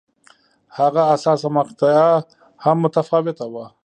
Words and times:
هغه 0.79 1.01
حساسه 1.11 1.47
مقطعه 1.57 2.13
هم 2.63 2.75
متفاوته 2.85 3.45
وه. 3.53 3.65